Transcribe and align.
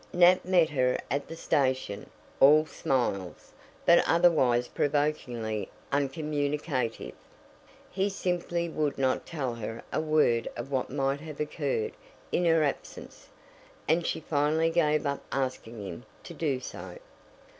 Nat 0.13 0.43
met 0.43 0.67
her 0.71 0.99
at 1.11 1.27
the 1.27 1.35
station, 1.35 2.09
all 2.39 2.65
smiles, 2.65 3.53
but 3.85 4.03
otherwise 4.09 4.67
provokingly 4.67 5.69
uncommunicative. 5.91 7.13
He 7.91 8.09
simply 8.09 8.67
would 8.67 8.97
not 8.97 9.27
tell 9.27 9.53
her 9.53 9.83
a 9.93 10.01
word 10.01 10.47
of 10.55 10.71
what 10.71 10.89
might 10.89 11.19
have 11.21 11.39
occurred 11.39 11.91
in 12.31 12.45
her 12.45 12.63
absence, 12.63 13.29
and 13.87 14.07
she 14.07 14.19
finally 14.21 14.71
gave 14.71 15.05
up 15.05 15.21
asking 15.31 15.85
him 15.85 16.03
to 16.23 16.33
do 16.33 16.59
so. 16.59 16.97